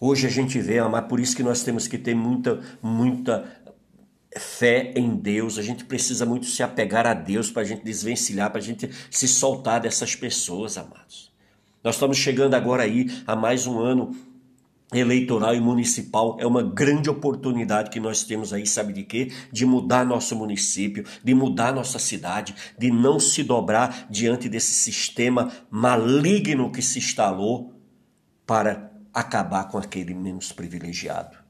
Hoje 0.00 0.26
a 0.26 0.30
gente 0.30 0.58
vê, 0.60 0.78
amar, 0.78 1.06
por 1.06 1.20
isso 1.20 1.36
que 1.36 1.42
nós 1.42 1.62
temos 1.62 1.86
que 1.86 1.98
ter 1.98 2.14
muita, 2.14 2.60
muita 2.82 3.44
fé 4.38 4.92
em 4.96 5.14
Deus. 5.14 5.58
A 5.58 5.62
gente 5.62 5.84
precisa 5.84 6.24
muito 6.24 6.46
se 6.46 6.62
apegar 6.62 7.06
a 7.06 7.14
Deus 7.14 7.50
para 7.50 7.62
a 7.62 7.64
gente 7.64 7.84
desvencilhar, 7.84 8.50
para 8.50 8.60
a 8.60 8.64
gente 8.64 8.90
se 9.10 9.28
soltar 9.28 9.80
dessas 9.80 10.14
pessoas, 10.14 10.76
amados. 10.78 11.32
Nós 11.82 11.96
estamos 11.96 12.16
chegando 12.16 12.54
agora 12.54 12.84
aí 12.84 13.06
a 13.26 13.34
mais 13.34 13.66
um 13.66 13.80
ano 13.80 14.14
eleitoral 14.92 15.54
e 15.54 15.60
municipal 15.60 16.36
é 16.38 16.46
uma 16.46 16.62
grande 16.62 17.08
oportunidade 17.08 17.90
que 17.90 17.98
nós 17.98 18.24
temos 18.24 18.52
aí, 18.52 18.66
sabe 18.66 18.92
de 18.92 19.02
quê? 19.02 19.32
De 19.50 19.64
mudar 19.64 20.04
nosso 20.04 20.36
município, 20.36 21.04
de 21.24 21.34
mudar 21.34 21.72
nossa 21.72 21.98
cidade, 21.98 22.54
de 22.78 22.90
não 22.90 23.18
se 23.18 23.42
dobrar 23.42 24.06
diante 24.10 24.48
desse 24.48 24.74
sistema 24.74 25.50
maligno 25.70 26.70
que 26.70 26.82
se 26.82 26.98
instalou 26.98 27.72
para 28.46 28.92
acabar 29.14 29.64
com 29.68 29.78
aquele 29.78 30.14
menos 30.14 30.52
privilegiado. 30.52 31.41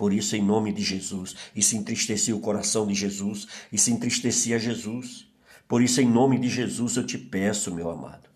Por 0.00 0.14
isso, 0.14 0.34
em 0.34 0.42
nome 0.42 0.72
de 0.72 0.82
Jesus, 0.82 1.36
isso 1.54 1.76
entristecia 1.76 2.34
o 2.34 2.40
coração 2.40 2.86
de 2.86 2.94
Jesus, 2.94 3.46
isso 3.70 3.90
entristecia 3.90 4.58
Jesus. 4.58 5.28
Por 5.68 5.82
isso, 5.82 6.00
em 6.00 6.08
nome 6.08 6.38
de 6.38 6.48
Jesus, 6.48 6.96
eu 6.96 7.04
te 7.04 7.18
peço, 7.18 7.70
meu 7.74 7.90
amado, 7.90 8.30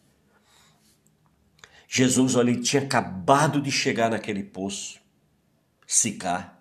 Jesus, 1.89 2.37
olha, 2.37 2.51
ele 2.51 2.61
tinha 2.61 2.83
acabado 2.83 3.63
de 3.63 3.71
chegar 3.71 4.11
naquele 4.11 4.43
poço, 4.43 5.01
Sicá. 5.87 6.59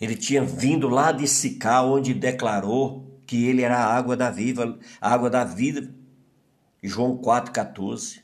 Ele 0.00 0.14
tinha 0.14 0.44
vindo 0.44 0.88
lá 0.88 1.10
de 1.10 1.26
Sicá, 1.26 1.82
onde 1.82 2.14
declarou 2.14 3.20
que 3.26 3.46
ele 3.46 3.62
era 3.62 3.78
a 3.78 3.96
água 3.96 4.16
da 4.16 4.30
viva, 4.30 4.78
a 5.00 5.12
água 5.12 5.28
da 5.28 5.42
vida. 5.42 5.92
João 6.80 7.18
4,14 7.18 8.23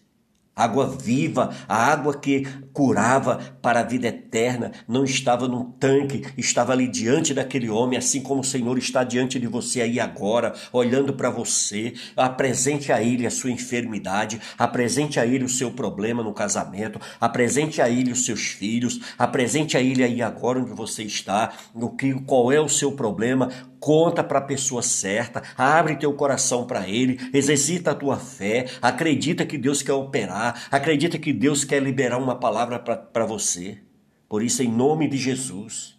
água 0.54 0.86
viva, 0.86 1.54
a 1.68 1.76
água 1.76 2.14
que 2.14 2.46
curava 2.72 3.38
para 3.62 3.80
a 3.80 3.84
vida 3.84 4.08
eterna, 4.08 4.72
não 4.86 5.04
estava 5.04 5.48
num 5.48 5.64
tanque, 5.64 6.24
estava 6.36 6.72
ali 6.72 6.86
diante 6.86 7.32
daquele 7.34 7.68
homem, 7.68 7.98
assim 7.98 8.20
como 8.20 8.40
o 8.40 8.44
Senhor 8.44 8.76
está 8.78 9.02
diante 9.02 9.38
de 9.38 9.46
você 9.46 9.80
aí 9.80 9.98
agora, 9.98 10.54
olhando 10.72 11.14
para 11.14 11.30
você. 11.30 11.94
Apresente 12.16 12.92
a 12.92 13.02
Ele 13.02 13.26
a 13.26 13.30
sua 13.30 13.50
enfermidade, 13.50 14.40
apresente 14.58 15.18
a 15.18 15.26
Ele 15.26 15.44
o 15.44 15.48
seu 15.48 15.70
problema 15.70 16.22
no 16.22 16.32
casamento, 16.32 17.00
apresente 17.20 17.80
a 17.80 17.88
Ele 17.88 18.12
os 18.12 18.24
seus 18.24 18.46
filhos, 18.46 19.00
apresente 19.18 19.76
a 19.76 19.80
Ele 19.80 20.04
aí 20.04 20.22
agora 20.22 20.60
onde 20.60 20.72
você 20.72 21.02
está, 21.02 21.52
o 21.74 21.90
que, 21.90 22.12
qual 22.22 22.52
é 22.52 22.60
o 22.60 22.68
seu 22.68 22.92
problema, 22.92 23.50
conta 23.80 24.22
para 24.22 24.38
a 24.38 24.42
pessoa 24.42 24.82
certa, 24.82 25.42
abre 25.56 25.96
teu 25.96 26.12
coração 26.12 26.66
para 26.66 26.86
Ele, 26.86 27.18
exercita 27.32 27.90
a 27.92 27.94
tua 27.94 28.18
fé, 28.18 28.66
acredita 28.80 29.46
que 29.46 29.56
Deus 29.56 29.82
quer 29.82 29.94
operar, 29.94 30.68
acredita 30.70 31.18
que 31.18 31.32
Deus 31.32 31.64
quer 31.64 31.82
liberar 31.82 32.18
uma 32.18 32.38
palavra 32.38 32.78
para 32.78 33.24
você. 33.24 33.80
Por 34.28 34.42
isso, 34.42 34.62
em 34.62 34.70
nome 34.70 35.08
de 35.08 35.16
Jesus, 35.16 35.98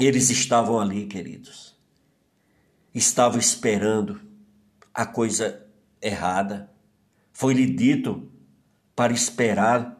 eles 0.00 0.30
estavam 0.30 0.80
ali, 0.80 1.06
queridos, 1.06 1.76
estavam 2.94 3.38
esperando 3.38 4.20
a 4.94 5.04
coisa 5.04 5.66
errada. 6.00 6.70
Foi-lhe 7.32 7.66
dito 7.66 8.30
para 8.96 9.12
esperar 9.12 9.97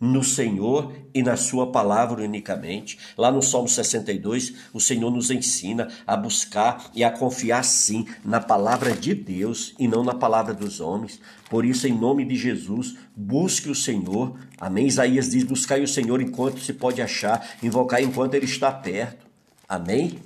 no 0.00 0.24
Senhor 0.24 0.92
e 1.12 1.22
na 1.22 1.36
Sua 1.36 1.70
palavra 1.70 2.24
unicamente. 2.24 2.98
Lá 3.18 3.30
no 3.30 3.42
Salmo 3.42 3.68
62, 3.68 4.54
o 4.72 4.80
Senhor 4.80 5.10
nos 5.10 5.30
ensina 5.30 5.88
a 6.06 6.16
buscar 6.16 6.90
e 6.94 7.04
a 7.04 7.10
confiar 7.10 7.62
sim 7.62 8.06
na 8.24 8.40
palavra 8.40 8.92
de 8.92 9.14
Deus 9.14 9.74
e 9.78 9.86
não 9.86 10.02
na 10.02 10.14
palavra 10.14 10.54
dos 10.54 10.80
homens. 10.80 11.20
Por 11.50 11.66
isso, 11.66 11.86
em 11.86 11.92
nome 11.92 12.24
de 12.24 12.36
Jesus, 12.36 12.96
busque 13.14 13.68
o 13.68 13.74
Senhor. 13.74 14.38
Amém. 14.58 14.86
Isaías 14.86 15.30
diz: 15.30 15.44
buscai 15.44 15.82
o 15.82 15.88
Senhor 15.88 16.22
enquanto 16.22 16.60
se 16.60 16.72
pode 16.72 17.02
achar, 17.02 17.56
invocar 17.62 18.02
enquanto 18.02 18.34
ele 18.34 18.46
está 18.46 18.72
perto. 18.72 19.26
Amém. 19.68 20.18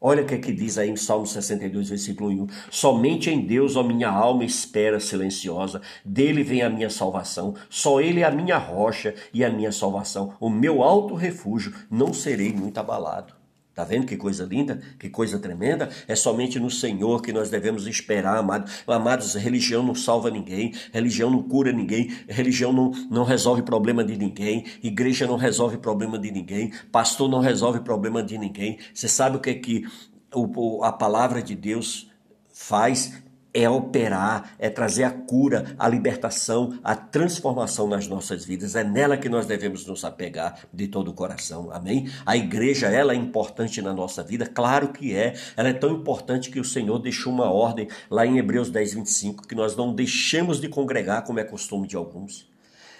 Olha 0.00 0.22
o 0.22 0.26
que, 0.26 0.34
é 0.34 0.38
que 0.38 0.52
diz 0.52 0.78
aí 0.78 0.88
em 0.88 0.96
Salmo 0.96 1.26
62, 1.26 1.90
versículo 1.90 2.30
1. 2.30 2.46
Somente 2.70 3.28
em 3.28 3.44
Deus, 3.44 3.76
ó 3.76 3.82
minha 3.82 4.08
alma, 4.08 4.44
espera 4.44 4.98
silenciosa. 4.98 5.82
Dele 6.02 6.42
vem 6.42 6.62
a 6.62 6.70
minha 6.70 6.88
salvação. 6.88 7.54
Só 7.68 8.00
Ele 8.00 8.20
é 8.20 8.24
a 8.24 8.30
minha 8.30 8.56
rocha 8.56 9.14
e 9.34 9.44
a 9.44 9.50
minha 9.50 9.70
salvação. 9.70 10.34
O 10.40 10.48
meu 10.48 10.82
alto 10.82 11.14
refúgio. 11.14 11.74
Não 11.90 12.14
serei 12.14 12.50
muito 12.50 12.78
abalado. 12.78 13.39
Tá 13.74 13.84
vendo 13.84 14.04
que 14.04 14.16
coisa 14.16 14.44
linda? 14.44 14.80
Que 14.98 15.08
coisa 15.08 15.38
tremenda? 15.38 15.88
É 16.08 16.16
somente 16.16 16.58
no 16.58 16.70
Senhor 16.70 17.22
que 17.22 17.32
nós 17.32 17.48
devemos 17.48 17.86
esperar, 17.86 18.36
amados. 18.36 18.82
Amados, 18.86 19.34
religião 19.34 19.82
não 19.82 19.94
salva 19.94 20.30
ninguém, 20.30 20.74
religião 20.92 21.30
não 21.30 21.42
cura 21.42 21.72
ninguém, 21.72 22.12
religião 22.28 22.72
não, 22.72 22.90
não 23.10 23.24
resolve 23.24 23.62
problema 23.62 24.04
de 24.04 24.16
ninguém, 24.16 24.64
igreja 24.82 25.26
não 25.26 25.36
resolve 25.36 25.78
problema 25.78 26.18
de 26.18 26.30
ninguém, 26.30 26.72
pastor 26.90 27.28
não 27.28 27.38
resolve 27.38 27.80
problema 27.80 28.22
de 28.22 28.36
ninguém. 28.36 28.78
Você 28.92 29.08
sabe 29.08 29.36
o 29.36 29.40
que 29.40 29.50
é 29.50 29.54
que 29.54 29.86
o, 30.34 30.82
a 30.82 30.92
palavra 30.92 31.40
de 31.40 31.54
Deus 31.54 32.10
faz? 32.52 33.22
É 33.52 33.68
operar, 33.68 34.54
é 34.58 34.70
trazer 34.70 35.04
a 35.04 35.10
cura, 35.10 35.74
a 35.78 35.88
libertação, 35.88 36.78
a 36.82 36.94
transformação 36.94 37.88
nas 37.88 38.06
nossas 38.06 38.44
vidas. 38.44 38.76
É 38.76 38.84
nela 38.84 39.16
que 39.16 39.28
nós 39.28 39.46
devemos 39.46 39.84
nos 39.86 40.04
apegar 40.04 40.58
de 40.72 40.86
todo 40.86 41.08
o 41.08 41.14
coração. 41.14 41.70
Amém? 41.72 42.10
A 42.24 42.36
igreja, 42.36 42.88
ela 42.88 43.12
é 43.12 43.16
importante 43.16 43.82
na 43.82 43.92
nossa 43.92 44.22
vida? 44.22 44.46
Claro 44.46 44.88
que 44.88 45.14
é. 45.14 45.34
Ela 45.56 45.70
é 45.70 45.72
tão 45.72 45.90
importante 45.92 46.50
que 46.50 46.60
o 46.60 46.64
Senhor 46.64 46.98
deixou 46.98 47.32
uma 47.32 47.50
ordem 47.50 47.88
lá 48.10 48.24
em 48.24 48.38
Hebreus 48.38 48.70
10, 48.70 48.94
25, 48.94 49.46
que 49.46 49.54
nós 49.54 49.76
não 49.76 49.94
deixemos 49.94 50.60
de 50.60 50.68
congregar 50.68 51.24
como 51.24 51.40
é 51.40 51.44
costume 51.44 51.86
de 51.86 51.96
alguns. 51.96 52.48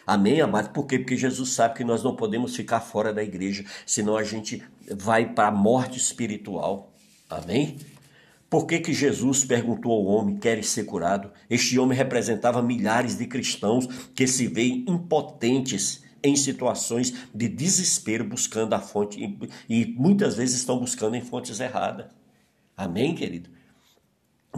Amém, 0.06 0.40
amado? 0.40 0.70
Por 0.70 0.86
quê? 0.86 0.98
Porque 0.98 1.16
Jesus 1.16 1.50
sabe 1.50 1.76
que 1.76 1.84
nós 1.84 2.02
não 2.02 2.16
podemos 2.16 2.56
ficar 2.56 2.80
fora 2.80 3.12
da 3.12 3.22
igreja, 3.22 3.64
senão 3.86 4.16
a 4.16 4.24
gente 4.24 4.62
vai 4.90 5.32
para 5.34 5.48
a 5.48 5.52
morte 5.52 5.98
espiritual. 5.98 6.92
Amém? 7.28 7.78
Por 8.50 8.66
que, 8.66 8.80
que 8.80 8.92
Jesus 8.92 9.44
perguntou 9.44 9.92
ao 9.92 10.04
homem: 10.06 10.36
Queres 10.36 10.68
ser 10.68 10.84
curado? 10.84 11.30
Este 11.48 11.78
homem 11.78 11.96
representava 11.96 12.60
milhares 12.60 13.16
de 13.16 13.24
cristãos 13.26 13.86
que 14.12 14.26
se 14.26 14.48
veem 14.48 14.84
impotentes 14.88 16.02
em 16.22 16.34
situações 16.34 17.14
de 17.32 17.48
desespero 17.48 18.24
buscando 18.24 18.74
a 18.74 18.80
fonte 18.80 19.38
e 19.68 19.86
muitas 19.96 20.36
vezes 20.36 20.56
estão 20.56 20.78
buscando 20.78 21.14
em 21.14 21.22
fontes 21.22 21.60
erradas. 21.60 22.06
Amém, 22.76 23.14
querido? 23.14 23.48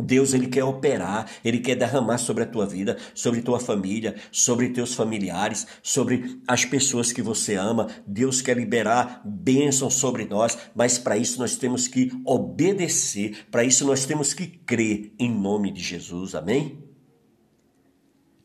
Deus 0.00 0.32
ele 0.32 0.46
quer 0.46 0.64
operar, 0.64 1.30
ele 1.44 1.58
quer 1.58 1.74
derramar 1.74 2.16
sobre 2.16 2.44
a 2.44 2.46
tua 2.46 2.66
vida, 2.66 2.96
sobre 3.14 3.42
tua 3.42 3.60
família, 3.60 4.16
sobre 4.30 4.70
teus 4.70 4.94
familiares, 4.94 5.66
sobre 5.82 6.40
as 6.48 6.64
pessoas 6.64 7.12
que 7.12 7.20
você 7.20 7.56
ama. 7.56 7.88
Deus 8.06 8.40
quer 8.40 8.56
liberar 8.56 9.20
bênçãos 9.22 9.94
sobre 9.94 10.24
nós, 10.24 10.56
mas 10.74 10.96
para 10.96 11.18
isso 11.18 11.38
nós 11.38 11.56
temos 11.56 11.86
que 11.86 12.10
obedecer, 12.24 13.46
para 13.50 13.64
isso 13.64 13.86
nós 13.86 14.06
temos 14.06 14.32
que 14.32 14.46
crer 14.46 15.12
em 15.18 15.30
nome 15.30 15.70
de 15.70 15.82
Jesus. 15.82 16.34
Amém? 16.34 16.82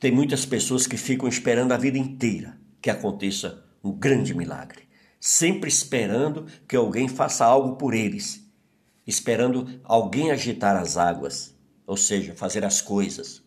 Tem 0.02 0.12
muitas 0.12 0.46
pessoas 0.46 0.86
que 0.86 0.98
ficam 0.98 1.30
esperando 1.30 1.72
a 1.72 1.78
vida 1.78 1.98
inteira 1.98 2.60
que 2.82 2.90
aconteça 2.90 3.64
um 3.82 3.92
grande 3.92 4.34
milagre, 4.36 4.84
sempre 5.18 5.70
esperando 5.70 6.46
que 6.68 6.76
alguém 6.76 7.08
faça 7.08 7.46
algo 7.46 7.78
por 7.78 7.94
eles 7.94 8.47
esperando 9.08 9.80
alguém 9.86 10.30
agitar 10.30 10.76
as 10.76 10.98
águas, 10.98 11.56
ou 11.86 11.96
seja, 11.96 12.36
fazer 12.36 12.66
as 12.66 12.82
coisas, 12.82 13.42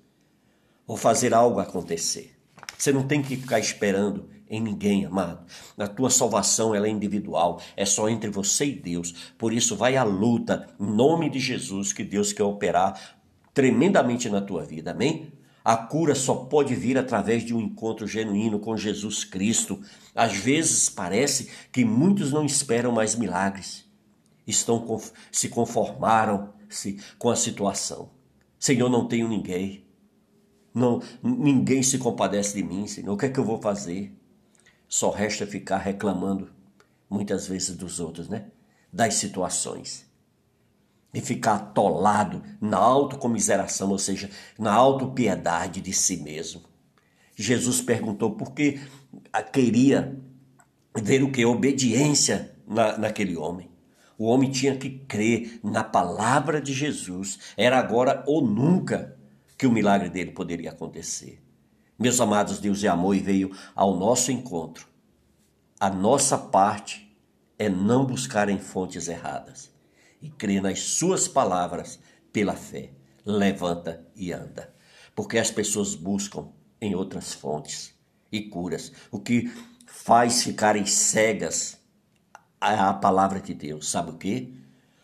ou 0.87 0.97
fazer 0.97 1.35
algo 1.35 1.61
acontecer. 1.61 2.35
Você 2.77 2.91
não 2.91 3.07
tem 3.07 3.21
que 3.21 3.37
ficar 3.37 3.61
esperando 3.61 4.31
em 4.49 4.61
ninguém, 4.61 5.05
amado. 5.05 5.47
A 5.79 5.87
tua 5.87 6.09
salvação 6.09 6.75
ela 6.75 6.87
é 6.87 6.91
individual, 6.91 7.61
é 7.77 7.85
só 7.85 8.09
entre 8.09 8.31
você 8.31 8.65
e 8.65 8.75
Deus. 8.75 9.33
Por 9.37 9.53
isso, 9.53 9.77
vai 9.77 9.97
à 9.97 10.03
luta, 10.03 10.67
em 10.81 10.91
nome 10.91 11.29
de 11.29 11.39
Jesus, 11.39 11.93
que 11.93 12.03
Deus 12.03 12.33
quer 12.33 12.43
operar 12.43 13.19
tremendamente 13.53 14.31
na 14.31 14.41
tua 14.41 14.65
vida, 14.65 14.93
amém? 14.93 15.31
A 15.63 15.77
cura 15.77 16.15
só 16.15 16.35
pode 16.35 16.75
vir 16.75 16.97
através 16.97 17.45
de 17.45 17.55
um 17.55 17.61
encontro 17.61 18.07
genuíno 18.07 18.59
com 18.59 18.77
Jesus 18.79 19.25
Cristo. 19.25 19.79
Às 20.15 20.35
vezes 20.35 20.89
parece 20.89 21.51
que 21.71 21.85
muitos 21.85 22.33
não 22.33 22.47
esperam 22.47 22.91
mais 22.91 23.15
milagres 23.15 23.90
estão 24.51 25.01
se 25.33 25.49
conformaram 25.49 26.53
se 26.69 27.01
com 27.19 27.31
a 27.31 27.37
situação. 27.37 28.11
Senhor, 28.59 28.91
não 28.91 29.09
tenho 29.09 29.27
ninguém. 29.27 29.87
Não, 30.75 31.03
ninguém 31.23 31.83
se 31.83 31.99
compadece 31.99 32.55
de 32.55 32.63
mim, 32.63 32.87
Senhor. 32.87 33.13
O 33.13 33.17
que 33.17 33.27
é 33.27 33.29
que 33.29 33.41
eu 33.41 33.45
vou 33.45 33.61
fazer? 33.61 34.15
Só 34.87 35.11
resta 35.11 35.47
ficar 35.47 35.79
reclamando 35.79 36.51
muitas 37.09 37.49
vezes 37.49 37.77
dos 37.77 37.99
outros, 37.99 38.29
né? 38.29 38.47
Das 38.93 39.15
situações. 39.15 40.07
E 41.13 41.21
ficar 41.21 41.55
atolado 41.55 42.43
na 42.61 42.77
autocomiseração, 42.77 43.91
ou 43.91 43.99
seja, 43.99 44.31
na 44.59 44.73
autopiedade 44.73 45.81
de 45.81 45.93
si 45.93 46.19
mesmo. 46.19 46.63
Jesus 47.35 47.81
perguntou 47.81 48.33
por 48.33 48.53
que 48.53 48.79
queria 49.53 50.17
ver 50.95 51.23
o 51.23 51.33
que? 51.33 51.45
Obediência 51.45 52.55
na, 52.67 52.99
naquele 52.99 53.37
homem. 53.37 53.70
O 54.21 54.27
homem 54.27 54.51
tinha 54.51 54.77
que 54.77 54.91
crer 54.91 55.59
na 55.65 55.83
palavra 55.83 56.61
de 56.61 56.75
Jesus. 56.75 57.39
Era 57.57 57.79
agora 57.79 58.23
ou 58.27 58.47
nunca 58.47 59.19
que 59.57 59.67
o 59.67 59.73
milagre 59.73 60.11
dele 60.11 60.33
poderia 60.33 60.73
acontecer. 60.73 61.43
Meus 61.99 62.21
amados, 62.21 62.59
Deus 62.59 62.85
é 62.85 62.89
amor 62.89 63.17
e 63.17 63.21
veio 63.21 63.51
ao 63.75 63.97
nosso 63.97 64.31
encontro. 64.31 64.87
A 65.81 65.89
nossa 65.89 66.37
parte 66.37 67.17
é 67.59 67.71
não 67.71 68.05
buscar 68.05 68.51
em 68.51 68.59
fontes 68.59 69.09
erradas 69.09 69.71
e 70.21 70.29
crer 70.29 70.61
nas 70.61 70.81
suas 70.81 71.27
palavras 71.27 71.99
pela 72.31 72.55
fé. 72.55 72.91
Levanta 73.25 74.07
e 74.15 74.35
anda. 74.35 74.71
Porque 75.17 75.39
as 75.39 75.51
pessoas 75.51 75.95
buscam 75.95 76.51
em 76.79 76.95
outras 76.95 77.33
fontes 77.33 77.95
e 78.31 78.43
curas, 78.43 78.93
o 79.11 79.19
que 79.19 79.51
faz 79.87 80.43
ficarem 80.43 80.85
cegas 80.85 81.80
a 82.61 82.93
palavra 82.93 83.41
de 83.41 83.55
Deus. 83.55 83.89
Sabe 83.89 84.11
o 84.11 84.15
que? 84.15 84.61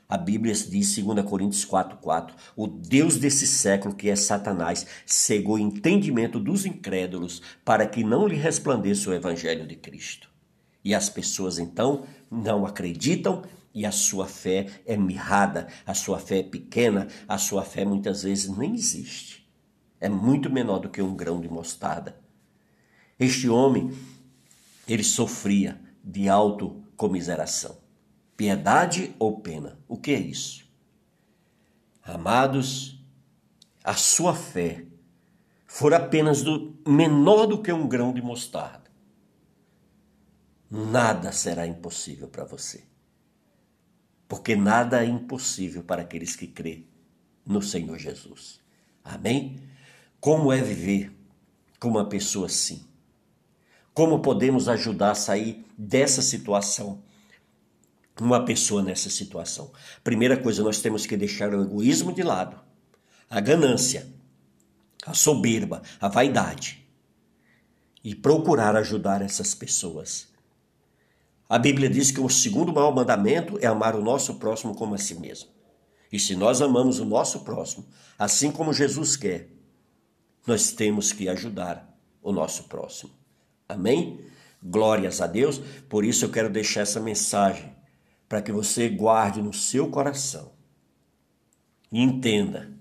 A 0.09 0.17
Bíblia 0.17 0.55
diz, 0.55 0.97
2 0.99 1.25
Coríntios 1.29 1.67
4,4, 1.67 2.31
o 2.55 2.69
Deus 2.69 3.17
desse 3.17 3.45
século, 3.47 3.95
que 3.95 4.09
é 4.09 4.15
Satanás, 4.15 4.87
cegou 5.05 5.57
o 5.57 5.59
entendimento 5.59 6.39
dos 6.39 6.65
incrédulos 6.65 7.43
para 7.65 7.87
que 7.87 8.05
não 8.05 8.29
lhe 8.29 8.37
resplandeça 8.37 9.11
o 9.11 9.15
Evangelho 9.15 9.67
de 9.67 9.75
Cristo. 9.75 10.31
E 10.85 10.95
as 10.95 11.09
pessoas 11.09 11.59
então 11.59 12.05
não 12.31 12.65
acreditam 12.65 13.43
e 13.75 13.85
a 13.85 13.91
sua 13.91 14.27
fé 14.27 14.67
é 14.87 14.97
mirrada, 14.97 15.67
a 15.85 15.93
sua 15.93 16.21
fé 16.21 16.39
é 16.39 16.43
pequena, 16.45 17.09
a 17.27 17.37
sua 17.37 17.65
fé 17.65 17.85
muitas 17.85 18.23
vezes 18.23 18.57
nem 18.57 18.75
existe. 18.75 19.45
É 20.01 20.09
muito 20.09 20.49
menor 20.49 20.79
do 20.79 20.89
que 20.89 21.03
um 21.03 21.17
grão 21.17 21.41
de 21.41 21.49
mostarda. 21.49 22.17
Este 23.19 23.49
homem, 23.49 23.91
ele 24.87 25.03
sofria 25.03 25.81
de 26.05 26.29
alto 26.29 26.86
comiseração. 26.97 27.79
Piedade 28.37 29.15
ou 29.19 29.41
pena? 29.41 29.79
O 29.89 29.97
que 29.97 30.13
é 30.13 30.19
isso? 30.19 30.67
Amados, 32.03 33.01
a 33.83 33.95
sua 33.95 34.35
fé 34.35 34.85
for 35.67 35.93
apenas 35.93 36.43
do 36.43 36.77
menor 36.87 37.47
do 37.47 37.61
que 37.61 37.73
um 37.73 37.89
grão 37.89 38.13
de 38.13 38.23
mostarda, 38.23 38.91
nada 40.71 41.33
será 41.33 41.67
impossível 41.67 42.29
para 42.29 42.45
você. 42.45 42.85
Porque 44.29 44.57
nada 44.57 45.05
é 45.05 45.07
impossível 45.07 45.83
para 45.83 46.03
aqueles 46.03 46.35
que 46.35 46.47
crê 46.47 46.85
no 47.45 47.63
Senhor 47.63 47.99
Jesus. 47.99 48.61
Amém? 49.05 49.61
Como 50.21 50.53
é 50.53 50.61
viver 50.61 51.13
com 51.79 51.89
uma 51.89 52.09
pessoa 52.09 52.47
assim? 52.47 52.85
Como 53.97 54.21
podemos 54.21 54.69
ajudar 54.69 55.13
a 55.13 55.15
sair 55.15 55.65
dessa 55.79 56.21
situação? 56.21 57.03
Uma 58.21 58.45
pessoa 58.45 58.83
nessa 58.83 59.09
situação. 59.09 59.73
Primeira 60.05 60.37
coisa, 60.37 60.63
nós 60.63 60.83
temos 60.83 61.07
que 61.07 61.17
deixar 61.17 61.55
o 61.55 61.63
egoísmo 61.63 62.13
de 62.13 62.23
lado, 62.23 62.61
a 63.31 63.41
ganância, 63.41 64.07
a 65.07 65.15
soberba, 65.15 65.81
a 65.99 66.09
vaidade 66.09 66.87
e 68.05 68.15
procurar 68.15 68.77
ajudar 68.77 69.23
essas 69.23 69.55
pessoas. 69.55 70.29
A 71.49 71.59
Bíblia 71.59 71.89
diz 71.89 72.11
que 72.11 72.21
o 72.21 72.29
segundo 72.29 72.75
maior 72.75 72.95
mandamento 72.95 73.59
é 73.63 73.67
amar 73.67 73.97
o 73.97 74.03
nosso 74.03 74.35
próximo 74.35 74.75
como 74.75 74.95
a 74.95 74.99
si 74.99 75.15
mesmo. 75.15 75.49
E 76.13 76.21
se 76.21 76.37
nós 76.37 76.61
amamos 76.61 76.99
o 76.99 77.05
nosso 77.07 77.45
próximo, 77.45 77.87
assim 78.19 78.53
como 78.53 78.75
Jesus 78.75 79.17
quer, 79.17 79.49
nós 80.47 80.71
temos 80.71 81.15
que 81.15 81.31
ajudar 81.31 81.99
o 82.23 82.31
nosso 82.31 82.65
próximo. 82.65 83.25
Amém? 83.69 84.21
Glórias 84.63 85.21
a 85.21 85.27
Deus. 85.27 85.59
Por 85.89 86.05
isso 86.05 86.25
eu 86.25 86.31
quero 86.31 86.51
deixar 86.51 86.83
essa 86.83 87.01
mensagem 87.01 87.75
para 88.29 88.43
que 88.43 88.53
você 88.53 88.89
guarde 88.89 89.41
no 89.41 89.53
seu 89.53 89.91
coração 89.91 90.53
e 91.91 92.01
entenda 92.03 92.73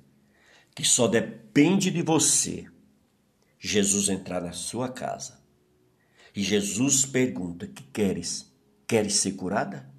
que 0.73 0.83
só 0.83 1.07
depende 1.07 1.91
de 1.91 2.01
você 2.01 2.67
Jesus 3.59 4.09
entrar 4.09 4.41
na 4.41 4.51
sua 4.51 4.89
casa. 4.89 5.39
E 6.35 6.43
Jesus 6.43 7.05
pergunta: 7.05 7.67
"Que 7.67 7.83
queres? 7.83 8.51
Queres 8.87 9.15
ser 9.15 9.33
curada? 9.33 9.89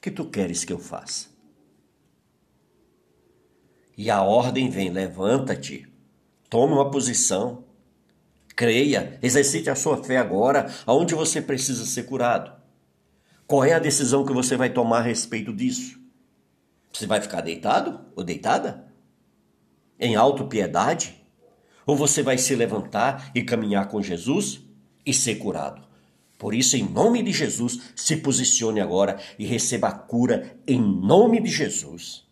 Que 0.00 0.10
tu 0.10 0.24
queres 0.24 0.64
que 0.64 0.72
eu 0.72 0.78
faça?" 0.78 1.28
E 3.96 4.10
a 4.10 4.22
ordem 4.22 4.70
vem: 4.70 4.90
levanta-te, 4.90 5.86
toma 6.48 6.76
uma 6.76 6.90
posição, 6.90 7.64
Creia, 8.60 9.18
exercite 9.22 9.70
a 9.70 9.74
sua 9.74 10.04
fé 10.04 10.18
agora, 10.18 10.70
aonde 10.86 11.14
você 11.14 11.40
precisa 11.40 11.86
ser 11.86 12.02
curado. 12.02 12.52
Qual 13.46 13.64
é 13.64 13.72
a 13.72 13.78
decisão 13.78 14.22
que 14.22 14.34
você 14.34 14.54
vai 14.54 14.68
tomar 14.68 14.98
a 14.98 15.02
respeito 15.02 15.50
disso? 15.50 15.98
Você 16.92 17.06
vai 17.06 17.22
ficar 17.22 17.40
deitado 17.40 18.00
ou 18.14 18.22
deitada? 18.22 18.92
Em 19.98 20.14
autopiedade? 20.14 21.24
Ou 21.86 21.96
você 21.96 22.22
vai 22.22 22.36
se 22.36 22.54
levantar 22.54 23.30
e 23.34 23.42
caminhar 23.42 23.88
com 23.88 24.02
Jesus 24.02 24.60
e 25.06 25.14
ser 25.14 25.36
curado? 25.36 25.80
Por 26.36 26.52
isso, 26.52 26.76
em 26.76 26.86
nome 26.86 27.22
de 27.22 27.32
Jesus, 27.32 27.80
se 27.96 28.18
posicione 28.18 28.78
agora 28.78 29.18
e 29.38 29.46
receba 29.46 29.88
a 29.88 29.92
cura 29.92 30.54
em 30.66 30.78
nome 30.78 31.40
de 31.40 31.48
Jesus. 31.48 32.28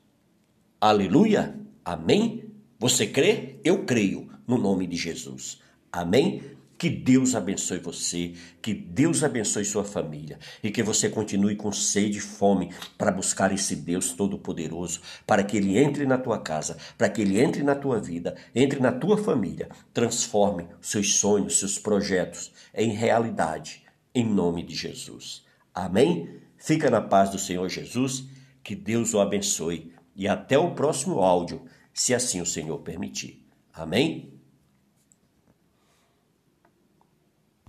Aleluia! 0.78 1.58
Amém? 1.82 2.52
Você 2.78 3.06
crê? 3.06 3.58
Eu 3.64 3.86
creio 3.86 4.28
no 4.46 4.58
nome 4.58 4.86
de 4.86 4.94
Jesus. 4.98 5.66
Amém? 5.92 6.58
Que 6.78 6.88
Deus 6.88 7.34
abençoe 7.34 7.80
você, 7.80 8.34
que 8.62 8.72
Deus 8.72 9.24
abençoe 9.24 9.64
sua 9.64 9.84
família 9.84 10.38
e 10.62 10.70
que 10.70 10.80
você 10.80 11.08
continue 11.08 11.56
com 11.56 11.72
sede 11.72 12.18
e 12.18 12.20
fome 12.20 12.72
para 12.96 13.10
buscar 13.10 13.52
esse 13.52 13.74
Deus 13.74 14.12
Todo-Poderoso, 14.12 15.00
para 15.26 15.42
que 15.42 15.56
Ele 15.56 15.76
entre 15.76 16.06
na 16.06 16.16
tua 16.16 16.38
casa, 16.38 16.76
para 16.96 17.08
que 17.08 17.20
Ele 17.20 17.40
entre 17.40 17.64
na 17.64 17.74
tua 17.74 17.98
vida, 17.98 18.36
entre 18.54 18.78
na 18.78 18.92
tua 18.92 19.18
família, 19.18 19.68
transforme 19.92 20.68
seus 20.80 21.14
sonhos, 21.14 21.58
seus 21.58 21.80
projetos 21.80 22.52
em 22.72 22.90
realidade, 22.90 23.82
em 24.14 24.24
nome 24.24 24.62
de 24.62 24.76
Jesus. 24.76 25.44
Amém? 25.74 26.28
Fica 26.56 26.88
na 26.88 27.00
paz 27.00 27.30
do 27.30 27.40
Senhor 27.40 27.68
Jesus, 27.68 28.24
que 28.62 28.76
Deus 28.76 29.14
o 29.14 29.20
abençoe 29.20 29.92
e 30.14 30.28
até 30.28 30.56
o 30.56 30.76
próximo 30.76 31.18
áudio, 31.18 31.60
se 31.92 32.14
assim 32.14 32.40
o 32.40 32.46
Senhor 32.46 32.78
permitir. 32.78 33.44
Amém? 33.74 34.37